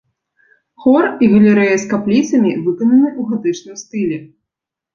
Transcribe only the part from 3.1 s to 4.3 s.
ў гатычным стылі.